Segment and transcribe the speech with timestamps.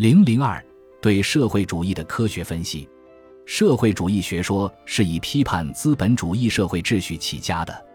[0.00, 0.64] 零零二
[1.02, 2.88] 对社会主义的科学分析。
[3.44, 7.86] 社会主义学说是以批判资本主义社会秩序起家的。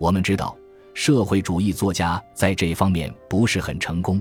[0.00, 0.58] 我们知道，
[0.94, 4.20] 社会主义作家在这方面不是很成功，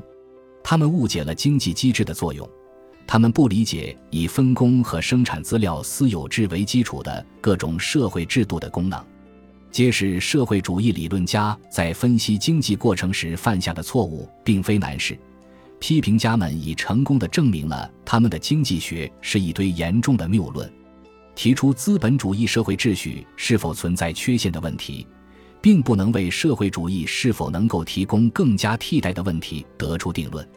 [0.63, 2.47] 他们误解了经济机制的作用，
[3.07, 9.03] 他们不理解以分工和生产资料私有制为基础的各种社会制度的功能。
[9.71, 15.17] 揭示社会主义理论家在分析经济过程时犯下的错误，并非难事。
[15.83, 20.73] 批评家们已成功的证明了他们的经济学是一堆严重的谬论，
[21.35, 25.05] 提出资本主义社会秩序是否存在缺陷的问题，
[25.61, 30.47] 并不能为社会主义是否能够提供更加替代的问题得出定论。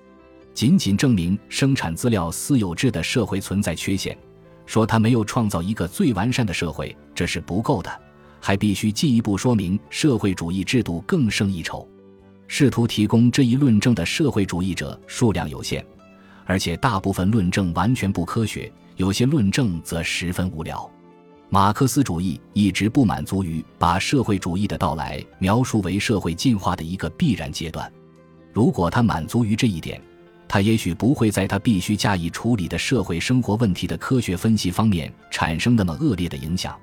[0.54, 4.16] 仅仅证明生产资料私有制的社会存在缺陷，
[4.64, 7.90] 说它没有创造一个最完善的社会，这是不够的，
[8.40, 11.84] 还必须进一步说明社会主义制度更胜一筹。
[12.48, 15.84] 试图提供这一论证的社会主义者数量有限，
[16.44, 20.88] 而且大部分论证完全不科学，有些论证则十分无聊。
[21.48, 27.90] 马克思主义一直不满足于把社会主义的到来描述为社会进化的一个必然阶段。
[28.52, 30.00] 如果他满足于这一点，
[30.48, 36.76] 他也许不会在他必须加以处理的社会生活问题的科学分析方面产生那么恶劣的影响。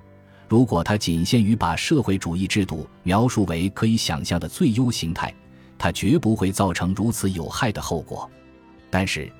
[0.48, 5.34] 如果他仅限于把社会主义制度描述为可以想象的最优形态，
[5.84, 8.30] 他绝不会造成如此有害的后果，
[8.88, 9.30] 但是，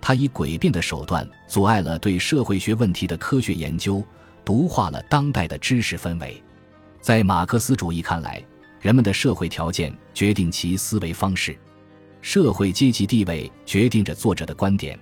[0.00, 4.02] 他以诡辩的手段阻碍了对社会学问题的科学研究，
[4.42, 6.42] 毒化了当代的知识氛围。
[7.02, 8.42] 在马克思主义看来，
[8.80, 11.54] 人们的社会条件决定其思维方式，
[12.22, 14.98] 社会阶级地位决定着作者的观点，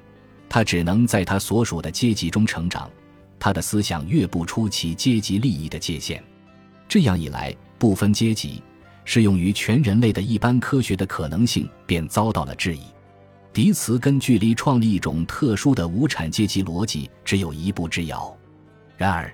[0.49, 2.91] 他只能在他所属的阶级中成长，
[3.39, 6.21] 他的思想越不出其阶级利益的界限，
[6.89, 8.61] 这样一来，不分阶级。
[9.11, 12.83] 适用于全人类的一般科学的可能性便遭到了质疑。
[13.55, 18.37] 迪茨根距离创立一种特殊的无产阶级逻辑只有一步之遥。
[18.99, 19.33] 然而，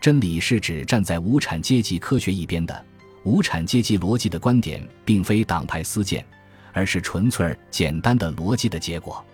[0.00, 2.84] 真理是指站在无产阶级科学一边的
[3.22, 6.26] 无产阶级逻辑的观点，并非党派私见，
[6.72, 9.24] 而是纯粹简单的逻辑的结果。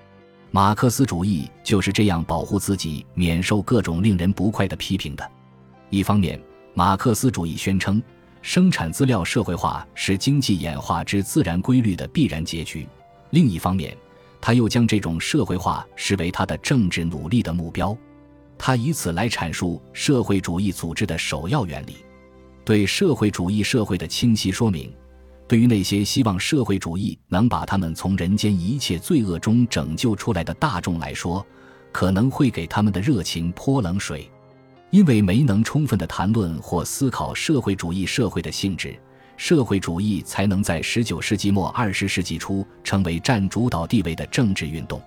[0.51, 5.27] 马克思主义就是这样保护自己免受各种令人不快的批评的。
[5.89, 6.39] 一方面，
[6.75, 8.03] 马克思主义宣称。
[8.41, 12.87] 生产资料社会化是经济演化之自然规律的必然结局。
[13.31, 13.97] 另一方面，
[14.41, 17.97] 他又将这种社会化视为他的政治努力的目标。
[18.57, 21.97] 他以此来阐述社会主义组织的首要原理。
[22.65, 24.93] 对社会主义社会的清晰说明，
[25.47, 31.45] 对于那些希望社会主义能把他们从人间一切罪恶中拯救出来的大众来说，
[31.93, 34.31] 可能会给他们的热情泼冷水。
[34.91, 38.99] 因为没能充分的谈论或思考社会主义社会的性质，
[39.37, 45.01] 社会主义才能在十九世纪末二十世纪初成为占主导地位的政治运动。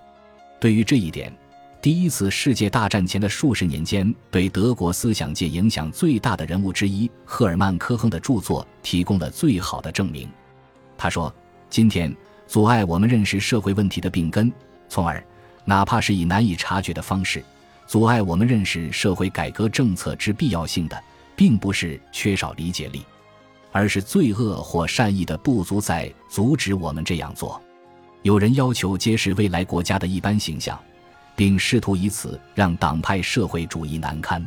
[0.59, 1.35] 对于这一点，
[1.81, 10.29] 第一次世界大战前的数十年间，对德国思想界影响最大的人物之一赫尔曼·科亨的著作提供了最好的证明。
[10.95, 11.33] 他说
[11.71, 12.15] ：“今天
[12.45, 14.53] 阻碍我们认识社会问题的病根，
[14.87, 15.23] 从而
[15.65, 17.43] 哪怕是以难以察觉的方式。”
[17.91, 21.03] 阻碍我们认识社会改革政策之必要性的，
[21.35, 23.03] 并不是缺少理解力，
[23.69, 27.61] 而是罪恶或善意的不足在阻止我们这样做。
[28.21, 30.79] 有人要求揭示未来国家的一般形象，
[31.35, 34.41] 并试图以此让党派社会主义难堪。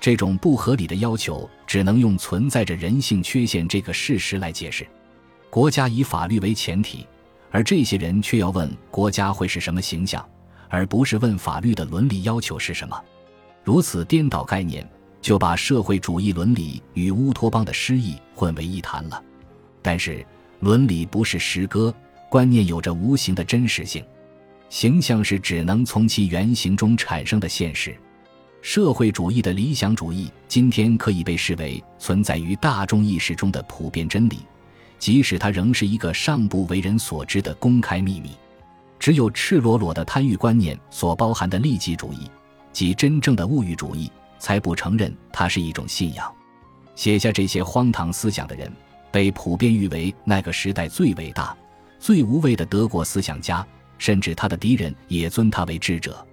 [0.00, 4.88] 这种不合理的要求只能用存在着人性缺陷这个事实来解释。
[5.50, 7.06] 国家以法律为前提，
[7.50, 10.26] 而这些人却要问国家会是什么形象。
[10.70, 12.98] 而不是问法律的伦理要求是什么，
[13.62, 14.88] 如此颠倒概念，
[15.20, 19.22] 就把社会主义伦理与乌托邦的诗意混为一谈了。
[19.82, 20.24] 但是，
[20.60, 21.92] 伦理不是诗歌，
[22.30, 24.04] 观念有着无形的真实性，
[24.68, 27.94] 形象是只能从其原型中产生的现实。
[28.62, 34.40] 社会主义的理想主义今天可以被视为存在于大众意识中的普遍真理，
[34.98, 38.30] 即使它仍是一个尚不为人所知的公开秘密。
[39.00, 42.30] 只有赤裸裸的贪欲观念所包含的利己主义，
[42.70, 46.30] 即真正的物欲主义，才不承认它是一种信仰。
[46.94, 48.70] 写下这些荒唐思想的人，
[49.10, 51.56] 被普遍誉为那个时代最伟大、
[51.98, 53.66] 最无畏的德国思想家，
[53.96, 56.24] 甚至他的敌人也尊他为智者。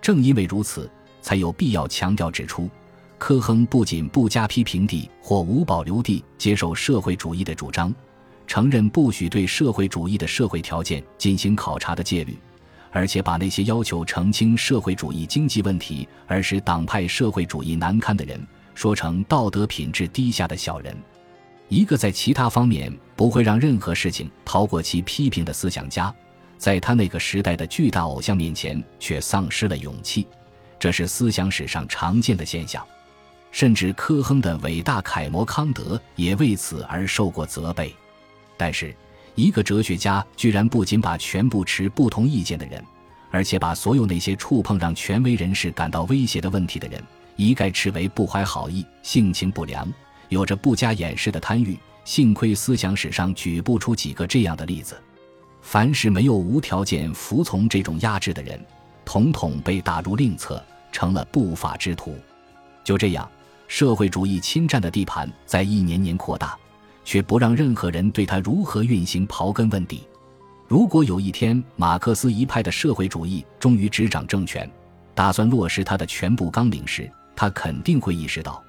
[0.00, 0.88] 正因为如此，
[1.20, 2.70] 才有必要强调指出，
[3.18, 7.92] 科亨不仅不加批评地或无保留地接受社会主义的主张。
[8.46, 12.38] 承认不许对社会主义的社会条件进行考察的戒律，
[12.90, 18.40] 而且把那些要求澄清社会主义经济问题而使党派社会主义难堪的人
[18.74, 20.96] 说成道德品质低下的小人。
[21.68, 26.14] 一个在其他方面不会让任何事情逃过其批评的思想家，
[26.58, 30.26] 在他那个时代的巨大偶像面前却丧失了勇气，
[30.78, 32.84] 这是思想史上常见的现象。
[33.50, 37.94] 甚至科亨的伟大楷模康德也为此而受过责备。
[38.56, 38.94] 但是，
[39.34, 42.82] 一个哲学家居然不仅把全部持不同意见的人，
[43.30, 47.02] 而且把所有那些触碰让权威人士感到威胁的问题的人，
[47.36, 49.92] 一概斥为不怀好意、性情不良、
[50.28, 51.78] 有着不加掩饰的贪欲。
[52.04, 55.00] 幸亏思想史上举不出几个这样的例子。
[55.62, 58.62] 凡是没有无条件服从这种压制的人，
[59.04, 60.62] 统统被打入另册，
[60.92, 62.18] 成了不法之徒。
[62.84, 63.28] 就这样。
[63.66, 66.56] 社会主义侵占的地盘在一年年扩大，
[67.04, 70.02] 却不让任何人对他如何运行刨根问底。
[70.66, 74.68] 如果有一天马克思一派的社会主义终于执掌政权，
[75.14, 78.62] 打算落实他的全部纲领时，他肯定会意识到，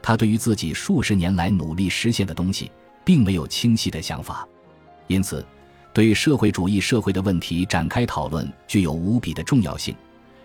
[0.00, 2.70] 他对于自己数十年来努力实现的东西，
[3.04, 4.48] 并没有清晰的想法。
[5.06, 5.44] 因此，
[5.92, 9.94] 对社会主义社会的问题展开讨论具有无比的重要性。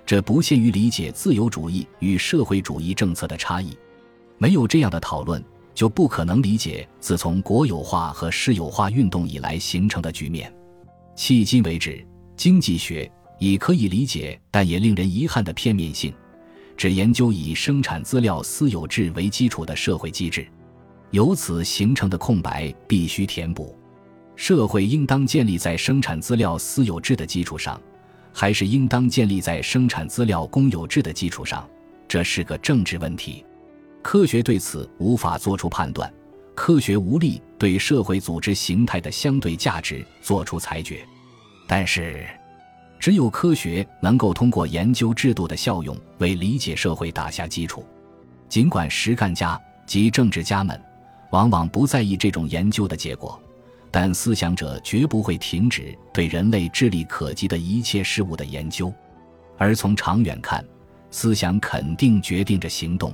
[0.05, 3.77] 这不限于理解自由主义与社会主义政策的差异。
[4.37, 5.43] 没有这样的讨论，
[5.77, 10.51] 就不可能理解自从国有化和私有化运动以来形成的局面。
[11.15, 12.03] 迄今为止，
[12.35, 13.07] 经济学
[13.37, 16.11] 以可以理解但也令人遗憾的片面性，
[16.75, 20.47] 只研究以生产资料私有制为基础的社会机制，
[21.11, 23.77] 由此形成的空白必须填补。
[24.35, 27.79] 社会应当建立在生产资料私有制的基础上，
[28.33, 31.69] 还是应当建立在生产资料公有制的基础上？
[32.07, 33.45] 这是个政治问题。
[34.07, 36.09] 科学对此无法作出判断，
[36.55, 41.05] 科学无力对社会组织形态的相对价值作出裁决。
[41.67, 42.25] 但是，
[42.97, 47.85] 只有科学能够通过研究制度的效用为理解社会打下基础。
[48.47, 50.81] 尽管实干家及政治家们
[51.31, 53.37] 往往不在意这种研究的结果，
[53.91, 58.89] 但思想者绝不会停止对人类智力可及的一切事物的研究。
[59.57, 60.63] 而从长远看，
[61.11, 63.13] 思想肯定决定着行动。